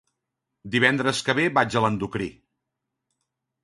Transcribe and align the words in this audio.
Divendres 0.77 1.21
que 1.29 1.37
ve 1.43 1.47
vaig 1.59 1.79
a 1.83 1.87
l'endocrí. 1.87 2.35